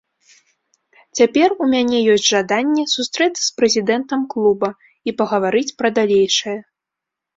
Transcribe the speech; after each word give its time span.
Цяпер 1.19 1.49
у 1.65 1.67
мяне 1.73 1.99
ёсць 2.15 2.25
жаданне 2.33 2.83
сустрэцца 2.95 3.41
з 3.43 3.51
прэзідэнтам 3.61 4.27
клуба 4.35 4.69
і 5.11 5.15
пагаварыць 5.21 5.75
пра 5.83 5.89
далейшае. 6.01 6.59